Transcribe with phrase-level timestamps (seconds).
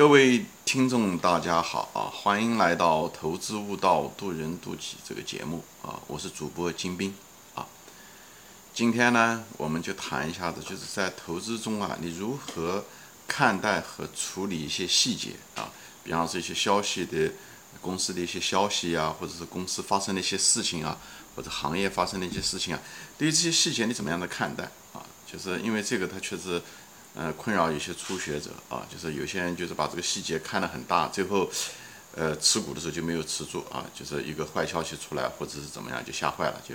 [0.00, 2.08] 各位听众，大家好啊！
[2.10, 6.00] 欢迎来到《投资悟道，渡人渡己》这个节目啊！
[6.06, 7.14] 我是主播金兵
[7.54, 7.66] 啊。
[8.72, 12.86] 今天呢，我们就谈一下子，就是在投资中啊，你如何
[13.28, 15.68] 看待和处理一些细节啊？
[16.02, 17.32] 比方说一些消息的
[17.82, 20.96] 公司的一些消息啊，或者是公司发生的一些事情啊，
[21.36, 22.80] 或者行业发生的一些事情啊，
[23.18, 24.64] 对于这些细节你怎么样的看待
[24.94, 25.04] 啊？
[25.30, 26.62] 就是因为这个，它确实。
[27.12, 31.50] 呃，困扰有些初学者啊，就是有些人就是把这个细节看得很大，最后，
[32.14, 36.74] 呃，持股的时候就没有持住啊，就是一个坏消息出来或者是怎么样就吓坏了，就，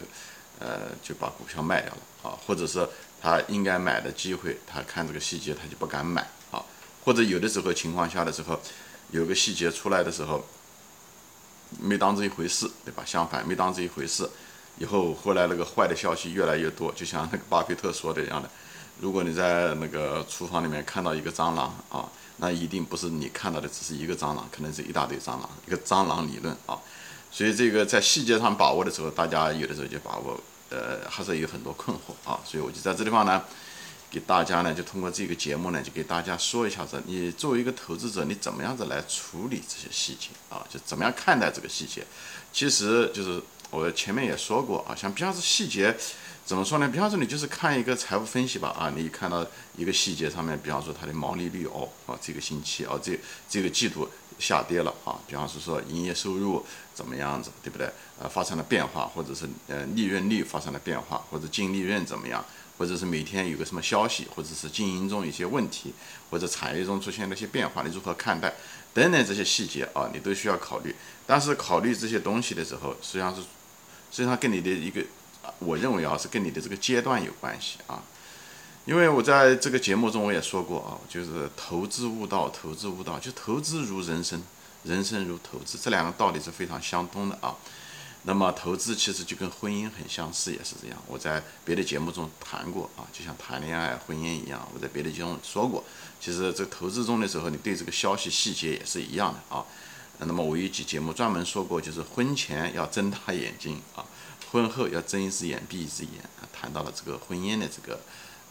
[0.60, 2.86] 呃，就把股票卖掉了啊，或者是
[3.22, 6.62] 他应该买的机会，他看这个细节他就不敢买啊，
[7.06, 8.60] 或者有的时候情况下的时候，
[9.12, 10.46] 有个细节出来的时候，
[11.80, 13.04] 没当这一回事，对吧？
[13.06, 14.30] 相反，没当这一回事，
[14.80, 18.50] 以后后来那个坏的消息越来越多，就像那个巴菲特说的一样的。
[19.00, 26.80] 如果你在那个厨房里面看到一个蟑螂啊，那一定不是你看到的只是一个蟑螂，可能是一大堆蟑螂，一个蟑螂理论啊。
[27.30, 30.40] 所以这个在细节上把握的时候，大家有的时候就把握，
[30.70, 32.40] 呃，还是有很多困惑啊。
[32.46, 33.44] 所以我就在这地方呢，
[34.10, 40.66] 给大家呢，就通过这个节目呢，就给大家说一下子，你作为一个投资者，你怎么样子来处理这些细节啊？
[40.70, 42.06] 就怎么样看待这个细节？
[42.54, 45.94] 其实就是我前面也说过啊，像比方是细节。
[46.46, 46.88] 怎么说呢？
[46.88, 49.44] 比方说，你就是看一个财务分析吧，啊，你看到
[49.76, 54.08] 一个细节上面，比方说它的毛利率哦，啊，这个星期哦，这这个季度
[54.38, 57.90] 下跌了啊，比方说说营业收入怎么样子，对不对？
[58.20, 62.46] 呃，发生了变化，或者是呃利润率发生了变化，或者净利润怎么样，
[62.78, 65.96] 或者是每天有个什么消息，或者是经营中一些问题，
[66.30, 68.54] 或者产业中出现了一些变化，你如何看待？
[68.94, 70.96] 等等这些细节啊，你都需要考虑。
[71.26, 75.04] 但是考虑这些东西的时候，实际上是实际上跟你的一个。
[75.60, 78.04] 我认为啊，是跟你的这个阶段有关系啊，
[78.86, 84.42] 因为我在这个节目中我也说过啊，就是投资悟道，投资悟道，就投资如人生，
[84.84, 87.56] 人生如投资，这两个道理是非常相通的啊。
[88.28, 90.98] 那么投资其实就跟婚姻很相似，也是这样。
[91.06, 95.84] 我在别的节目中谈过啊，就像谈恋爱、婚姻一样，我在别的节目说过。
[96.20, 99.66] 其实这投资中的时候，你对这个消息细节也是一样的啊。
[100.20, 104.05] 那么我有一集节目专门说过，就是婚前要睁大眼睛啊。
[104.56, 108.00] 婚后要睁一只眼闭一只眼啊，谈到了这个婚姻的这个，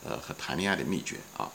[0.04, 1.50] 呃和谈恋爱的秘诀啊。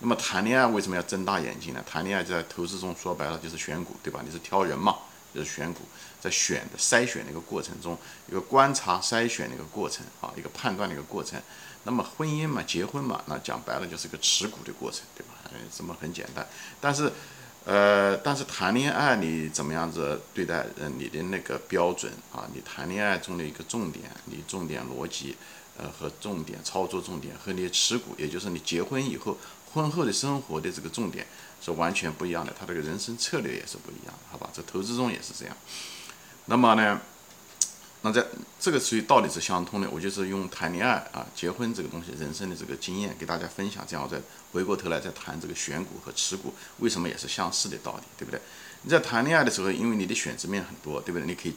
[0.00, 1.82] 那么谈恋爱为什么要睁大眼睛呢？
[1.90, 4.20] 谈恋爱在投资中说白了就是选股，对吧？
[4.22, 4.94] 你是挑人嘛，
[5.34, 5.80] 就是选股，
[6.20, 7.96] 在选的筛选的一个过程中，
[8.28, 11.40] 一个观察筛选的一个过程啊，一个判断的一个过程。
[11.84, 15.32] 那么婚姻嘛，结婚嘛，那讲白了就是个持股的过程，对吧？
[15.54, 16.46] 嗯，这么很简单，
[16.78, 17.10] 但是。
[17.64, 20.66] 呃，但是谈恋爱你怎么样子对待？
[20.78, 25.34] 呃，你的那个标准啊，你谈恋爱中的一个重点，你重点逻辑，
[25.78, 29.38] 呃，和重点操作重点和你持股，也就是你结婚以后
[29.72, 31.26] 婚后的生活的这个重点
[31.62, 34.50] 是完全不一样的，他这个人生策略也是不一样的，好吧？
[34.52, 35.56] 这投资中也是这样。
[36.44, 37.00] 那么呢？
[38.04, 38.22] 那在
[38.60, 44.20] 这个词语道理是相通的，我就是用谈恋爱啊、结婚这个东西、人生的这个经验给大家分享，这样我再
[44.52, 48.38] 回过头来再谈这个选股和持股，为什么也是相似的道理，对不对？
[48.82, 51.26] 你在谈恋爱的时候，因为你的选择面很多，对不对？
[51.26, 51.54] 你可以，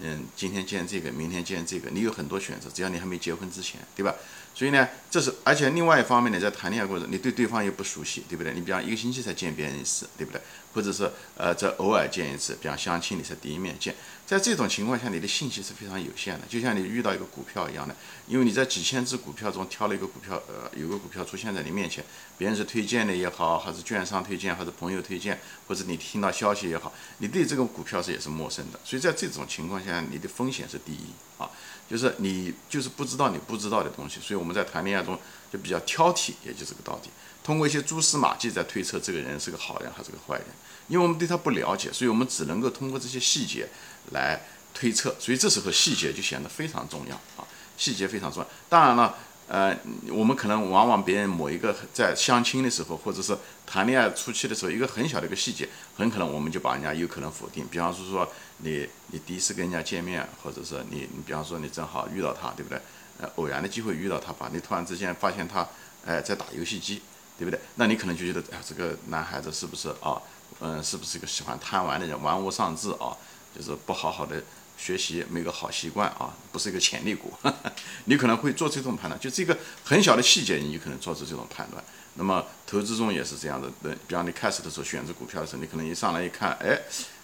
[0.00, 4.14] 嗯，今天见这个，明天见这个，你有很多选择，只要你还没结婚之前，对吧？
[4.54, 8.52] 所以呢，这是而且另外一方面呢，在谈恋爱过程，你对对方又不熟悉，对不对？
[8.52, 10.38] 你比方一个星期才见别人一次，对不对？
[10.74, 13.94] 或者是呃，这偶尔见一次，比方相亲，你是第一面见。
[14.26, 17.96] 在这种情况下，你的信息是非常有限的，就像你遇到一个股票一样的，
[18.28, 22.04] 因为你在几千只股票中挑了一个股票，呃，有个股票出现在你面前，
[22.36, 31.06] 别人是推荐的也好，还是券商推荐，还是朋友推荐，或者你听到消息也好，你对这个股票是也是陌生的，所以在这种情况下，你的风险是第一
[31.38, 31.48] 啊，
[31.88, 35.18] 就是你就是不知道你不知道的东西，所以我们在谈恋爱中
[35.50, 37.10] 就比较挑剔，也就是个道理，
[37.42, 40.46] 通过一些蛛丝马迹在推测这个人是个好人还是个坏人。
[40.88, 43.68] 因为我们对他不了解，所以我们只能够通过这些细节
[44.12, 44.40] 来
[44.72, 47.42] 推测，所以这时候细节就显得非常重要啊，
[47.76, 48.48] 细节非常重要。
[48.68, 49.16] 当然了，
[49.48, 49.76] 呃，
[50.10, 57.66] 我们可能往往别人某一个在相亲的时候，或者是谈恋爱初期的时候，一个很小的一个细节，很可能我们就把人家有可能否定。
[57.68, 58.28] 比方说说
[58.58, 62.80] 你你第一次跟人家见面，或者是你你比方说你正好遇到他，对不对？
[63.18, 65.66] 呃，偶然的机会遇到他吧，你突然之间发现他
[66.04, 67.02] 哎在打游戏机，
[67.38, 67.58] 对不对？
[67.76, 70.20] 那你可能就觉得哎这个男孩子是不是啊？
[70.60, 73.16] 嗯，是不是一个喜欢贪玩的人，玩物丧志啊？
[73.54, 74.42] 就是不好好的
[74.78, 77.32] 学习，没个好习惯啊，不是一个潜力股。
[78.04, 81.82] 你可能会做这种判断，就这个很小的细节，你就可能做出这种判断。
[82.14, 86.80] 那么投资中也是这样的，对，比方你开始的时候选择股票的时候，你可能一上来一看，哎，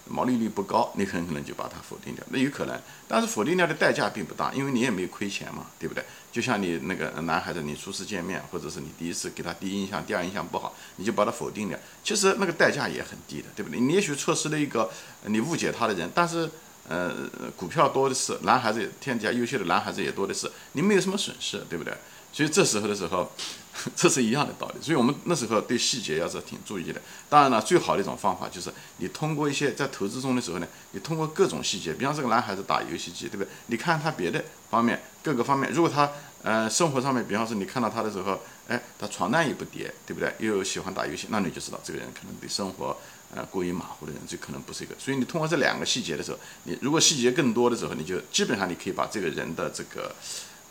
[0.09, 6.05] 毛利率不高，你很可能就把它否定掉，那有可能，但是否定掉的代价并不大，因为你也没亏钱嘛，对不对？
[6.31, 13.81] 就像你那个男孩子，你初次见面，或者是你第一次给他第一印象、第二印象不好，你就把他否定掉，其实那个代价也很低的，对不对？
[13.81, 14.91] 你也许错失了一个
[15.27, 16.51] 你误解他的人，但是。
[16.89, 17.15] 呃，
[17.57, 21.95] 股票多的是，男孩子天底下优秀的男孩子也多的是，你没有什么损失，对不对？
[22.33, 23.31] 所以这时候的时候，
[23.97, 24.83] 这是一样的道理。
[24.83, 27.01] 所以我们那时候对细节要是挺注意的。
[27.29, 33.49] 当然了，最好的一种方法就是你通过一些在投资中的时候呢，你通过各种细节，比方这个男孩子打游戏机，对不对？
[33.67, 36.11] 你看他别的方面，各个方面，如果他
[36.43, 40.35] 呃生活上面，比方说你看到他的时候，哎，他床单也不叠，对不对？
[40.39, 42.97] 又喜欢打游戏，那你就知道这个人可能对生活。
[43.35, 44.95] 呃，过于马虎的人，这可能不是一个。
[44.99, 50.15] 所以你通过这两个细节的时候，你如果细节更多的时候，你就基本上你可以把这个人的这个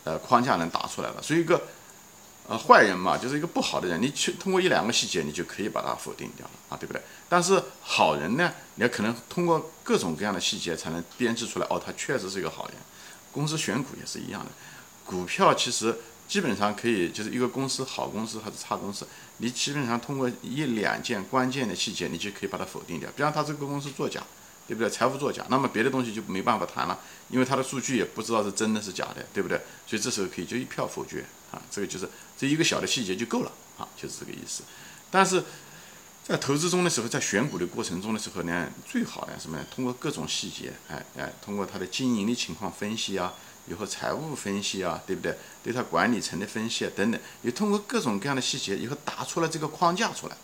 [0.04, 1.20] 呃框架能打出来了。
[1.20, 1.60] 所以一个
[2.48, 7.00] 呃坏人嘛，就是一个不好的人，你去通过一两个细节，你就可以把它否定掉了啊，对不对？
[7.28, 12.76] 但是好人呢，你要可能通过各种各样的细节才能编织出来，哦，他确实是一个好人。
[13.30, 14.50] 公司选股也是一样的，
[15.04, 15.96] 股票其实。
[16.28, 19.06] 基本上可以，就是一个公司好公司还是差公司，
[19.36, 23.10] 你基本上通过一两件关键的细节，你就可以把它否定掉。
[23.14, 24.22] 比方他这个公司作假，
[24.66, 24.88] 对不对？
[24.88, 26.98] 财务作假，那么别的东西就没办法谈了，
[27.28, 29.60] 因为他的数据也不知道是真的是假的，对不对？
[29.86, 31.22] 所以这时候可以就一票否决
[31.52, 34.64] 啊，这个就是这一个小的细节就够了啊，就是这个意思。
[35.10, 35.44] 但是
[36.24, 39.64] 在投资中的时候，在选股的过程中的时候呢，最好呢什么？
[39.72, 43.32] 通过各种细节，哎哎，通过他的经营的情况分析啊。
[43.68, 45.38] 以后财务分析啊，对不对？
[45.62, 50.36] 对他管理层的分析啊，等等，也通过各种各样的细节，以后打出了这个框架出来。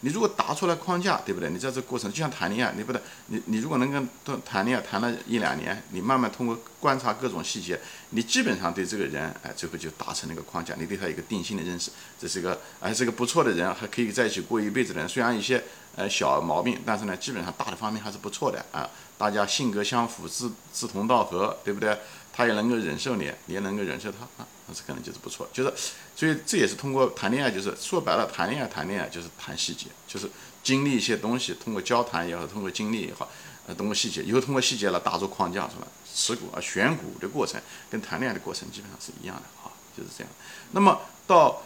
[0.00, 1.50] 你如果答出来框架，对不对？
[1.50, 4.08] 你在这过程就像谈恋爱，你不得你你如果能跟
[4.44, 7.80] 谈恋爱谈了一两年，你慢慢通过观察各种细节，
[8.10, 15.08] 你基本上对这个人，哎，最后就达成那个框架，你对他一个定性的认识，这是一个还是个不错的人，还可以在一起过一辈子的人。
[15.08, 15.62] 虽然一些
[15.96, 18.88] 呃小毛病，但是呢，基本上大的方面还是不错的啊。
[19.18, 21.98] 大家性格相符，志志同道合，对不对？
[22.38, 25.48] 他也能够忍受你，你也能够忍受他啊，那这可能就是不错。
[25.52, 25.74] 就是，
[26.14, 30.30] 所以这也是通过谈恋爱，就是说白了，谈恋爱谈恋爱就是谈细节，就是
[30.62, 33.28] 经历一些东西，通过交谈也好，通过经历也好，
[33.66, 35.86] 呃，通过细节，以后通过细节来打出框架出来。
[36.14, 40.32] 持股啊，选股的过程跟谈恋爱的过程基本上是一样的啊，就是这样。
[40.70, 41.60] 那么到。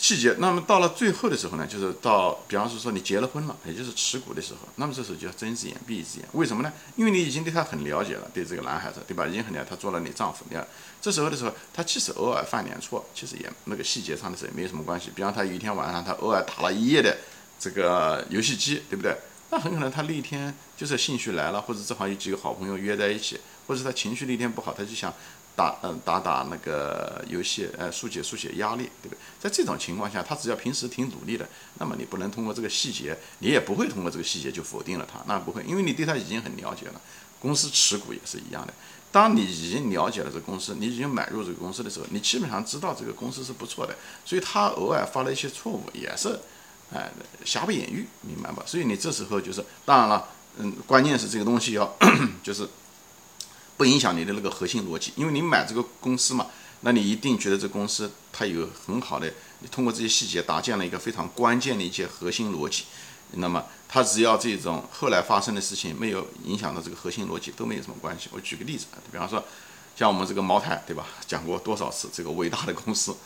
[0.00, 6.72] 细节，那么到了最后的时候呢，就是到，比方说说你结了婚了，也就是持股的时候，那么这时候就要睁一只眼闭一只眼，为什么呢？
[6.96, 9.26] 因为你已经对他很了解了，对这个男孩子，对吧？
[9.26, 10.66] 已经很了解，他做了你丈夫，你看，
[11.02, 15.10] 这时候的时候，他即使偶尔犯点错，其实也那个细节上的事也没有什么关系。
[15.14, 17.18] 比方他有一天晚上，他偶尔打了一夜的
[17.58, 19.14] 这个游戏机，对不对？
[19.50, 25.12] 那很可能他那一天就是兴趣来了，或者正好有几个好朋友约在一起，或者他情绪那天不好，他就想。
[25.56, 29.18] 打嗯打打那个游戏，呃疏解疏解压力，对不对？
[29.38, 31.46] 在这种情况下，他只要平时挺努力的，
[31.78, 37.00] 那么你不能通过这个细节，你也不会通过这个细节就否定了他，那不会，因为你对他已经很了解了。
[37.38, 38.72] 公司持股也是一样的，
[39.12, 43.94] 当你已经了解了这个公司，你已经买入这个公司的时候，你基本上知道这个公司是不错的，
[44.24, 46.38] 所以他偶尔发了一些错误也是，
[46.92, 47.10] 哎，
[47.44, 48.62] 瑕不掩瑜，明白吧？
[48.66, 51.96] 所以你这时候就是，当然了，嗯，关键是这个东西要
[52.42, 52.66] 就是。
[53.80, 56.46] 不影响你的那个核心逻辑，因为你买这个公司嘛，
[56.82, 62.84] 那你一定觉得这公司它有很好的，你通过这些细节搭建了一个非常关键的一些核心逻辑，
[63.36, 68.28] 那么它只要这种后来发生的事情没有影响到这个核心逻辑，都没有什么关系。
[68.32, 69.42] 我举个例子，比方说
[69.96, 71.06] 像我们这个茅台，对吧？
[71.26, 73.16] 讲过多少次这个伟大的公司，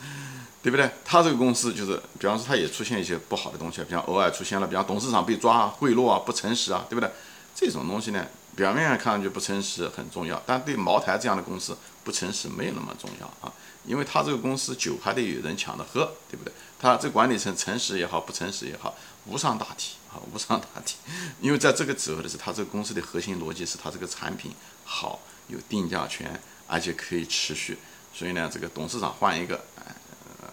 [0.63, 0.89] 对不对？
[1.03, 7.11] 它这个公司就是，比方说它也出现一些不好的东西，比方偶尔出现了，比方董事长被抓贿赂啊，不诚实啊，对不对？
[7.53, 8.25] 这种东西呢？
[8.55, 13.51] 表面上看上去不诚实很重要，但对茅台这样的公司不诚实没有那么重要啊，
[13.85, 16.53] 因为他这个公司酒还得有人抢着喝，对不对？
[16.79, 18.95] 他这管理层诚实也好，不诚实也好，
[19.25, 20.97] 无伤大体啊，无伤大体。
[21.41, 24.51] 因为在这个时候的是，他这个公司的核心逻辑是他这个产品
[24.83, 27.77] 好，有定价权，而且可以持续，
[28.13, 29.95] 所以呢，这个董事长换一个，哎，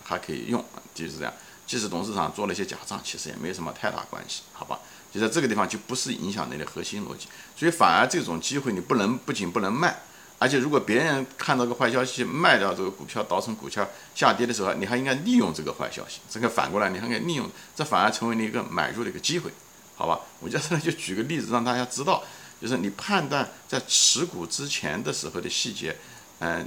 [0.02, 1.32] 还可以用，就是这样。
[1.66, 4.78] 即使董事长做了一些假账，其实也没什么太大关系，好吧？
[5.12, 9.94] 就在这个地方就不是影响你的核心逻辑，所以反而这种机会你不能不仅不能卖，
[10.38, 16.20] 而且如果别人看到个坏消息卖掉这个股票，导成股价下跌的时候，你还应该利用这个坏消息。
[16.30, 19.50] 这个反过来你还应该利用，这反而成为你一个买入的一个机会，
[19.96, 20.18] 好吧？
[20.40, 22.22] 我在这里就举个例子让大家知道，
[22.58, 25.94] 就是你判断在持股之前的时候的细节，
[26.38, 26.66] 嗯，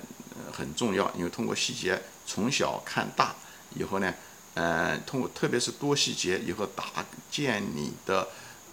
[0.54, 3.34] 很重要，因为通过细节从小看大
[3.74, 4.14] 以后呢。
[4.56, 6.84] 呃，通过特别是多细节以后搭
[7.30, 8.28] 建你的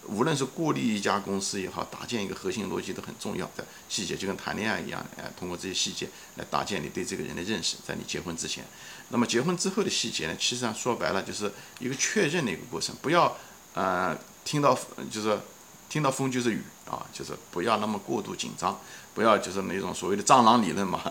[0.07, 8.65] 无论是过滤一家公司也好，搭建一个核心逻辑都很重要的细节，就跟谈恋爱一样，哎，通过这些细节来搭建你对这个人的认识，在你结婚之前。
[9.09, 13.37] 那么结婚之后的细节呢，其实上说白了就是一个确认的一个过程，不要
[13.73, 14.77] 呃听到
[15.09, 15.39] 就是
[15.89, 18.77] 听到风就是雨啊，就是不要那么过度紧张，
[19.13, 21.01] 不要就是那种所谓的蟑螂理论嘛，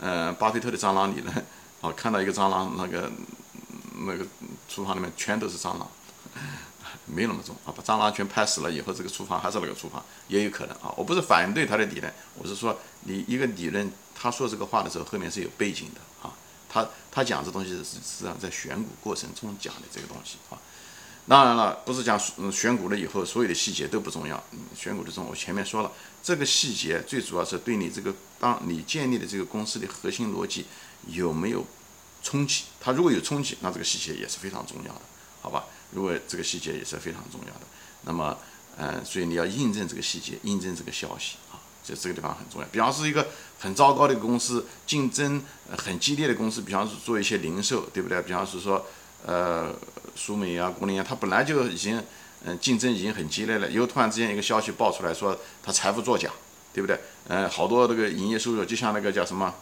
[0.00, 1.34] 嗯，巴菲特的蟑螂理论，
[1.80, 3.10] 啊，看到一个蟑螂那个
[4.06, 4.26] 那个
[4.68, 5.88] 厨房里面全都是蟑螂。
[7.04, 10.92] 没那么重啊，把蟑螂全拍死了以后，这个厨房还是那个厨房，也有可能啊。
[10.96, 16.34] 我不是反对他的理论，我是说你一个理论，他说这个话的时候后面是有背景的啊。
[16.68, 20.58] 他他讲这东西是实际上在选股过程中讲的这个东西啊。
[21.26, 22.18] 当然了，不是讲
[22.50, 24.42] 选股了以后所有的细节都不重要。
[24.74, 25.90] 选股的中，我前面说了，
[26.22, 30.66] 这个细节最主要是对你这个当你建立的这个公司的核心逻辑
[31.06, 31.64] 有没有
[32.22, 32.64] 冲击。
[32.80, 35.00] 它如果有冲击，那这个细节也是非常重要的，
[35.40, 35.64] 好吧？
[35.92, 37.60] 如果这个细节也是非常重要的，
[38.02, 38.36] 那么，
[38.76, 42.66] 嗯，所以你要印证这个细节，印证这个消息啊，就这个地方很重要。
[42.70, 43.26] 比方是一个
[43.58, 45.42] 很糟糕的公司，竞争
[45.76, 48.20] 很激烈的公司，比方是做一些零售，对不对？
[48.22, 48.84] 比方是说，
[49.24, 49.74] 呃，
[50.14, 52.04] 苏美啊、国林啊，它本来就已经，
[52.44, 56.30] 嗯，竞争已经很激烈了，又突然之间一个消息爆出来说它财富作假，
[56.74, 57.00] 对不对？
[57.28, 59.54] 嗯，好多这个营业收入就像那个叫什么？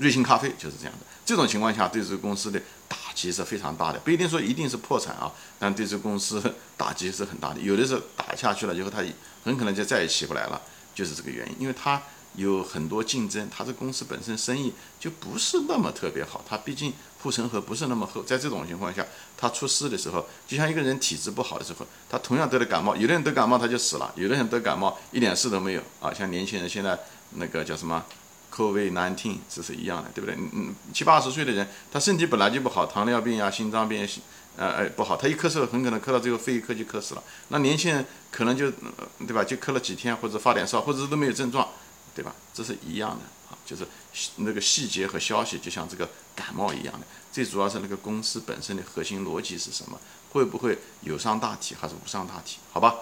[0.00, 6.42] 瑞幸咖啡就是这样的，这种情况下对这个公司的打击是非常大的，不一定说一定是破产啊，但对这个公司
[6.76, 7.60] 打击是很大的。
[7.60, 8.98] 有的时候打下去了以后，它
[9.44, 10.60] 很可能就再也起不来了，
[10.94, 12.02] 就是这个原因，因为它
[12.34, 16.92] 有很多竞争，它这公司本身生意就不是那么特别好，它毕竟
[17.22, 19.04] 护城河不是那么厚，在这种情况下，
[19.36, 19.98] 它出事的。
[19.98, 21.64] 时候，就像一个人体质不好的。
[21.64, 26.98] 时候，他同样得了感冒，有的人得感冒他就死了，有的人得感冒一点事都没有啊，像年轻人现在
[27.32, 28.02] 那个叫什么
[28.54, 30.34] ？COVID nineteen 这是一样的，对不对？
[30.34, 34.06] 嗯嗯，七八十岁的人，他身体本来就不好，糖尿病啊、心脏病，
[34.56, 37.22] 呃呃不好，他一咳嗽，很可能咳到最后肺一咳就咳死了。
[37.48, 38.70] 那年轻人可能就，
[39.20, 39.44] 对吧？
[39.44, 41.66] 就咳了几天，或者发点烧，或者都没有症状，
[42.14, 42.34] 对吧？
[42.52, 43.86] 这是一样的啊，就是
[44.36, 47.06] 那个细节和消息，就像这个感冒一样的。
[47.32, 49.98] 最主要是那个公司本身的核心逻辑是什么？
[50.32, 52.58] 会不会有伤大体还是无伤大体？
[52.72, 52.96] 好吧？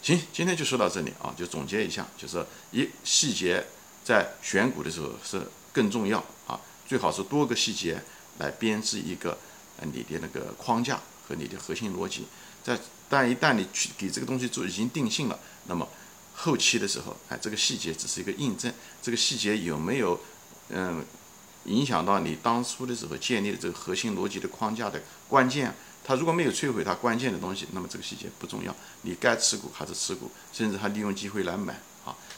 [0.00, 3.64] 行，今天就说到这里啊，就总结一下，就是一细节。
[4.04, 5.40] 在选股的时候是
[5.72, 8.00] 更重要啊，最好是多个细节
[8.38, 9.38] 来编织一个
[9.78, 12.26] 呃你的那个框架和你的核心逻辑。
[12.62, 15.88] 在但一旦你去给这个东西做已经定性了，那么
[16.34, 20.20] 后期的时候，哎，这个细节只是一个印证，这个细节有没有
[20.68, 21.04] 嗯
[21.64, 25.74] 影响到你当初的时候建立的这个核心逻辑的框架的关键？
[26.06, 31.80] 它如果没有摧毁它关键的东西，那么这个细节不重要，你该持股还是持股，甚至还利用机会来买。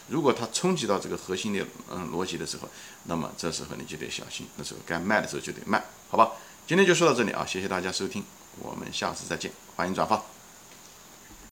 [0.09, 2.69] 如果它冲击到这个核心的嗯逻辑的时候，
[3.05, 6.33] 那么这时候你就得小心，那时候该卖的时候就得卖，好吧？
[6.67, 8.25] 今天就说到这里啊，谢谢大家收听，
[8.61, 10.36] 我们下次再见，欢迎转发。